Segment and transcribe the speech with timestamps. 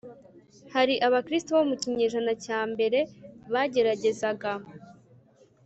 [0.73, 2.99] Hari Abakristo bo mu kinyejana cya mbere
[3.53, 4.51] bageragezaga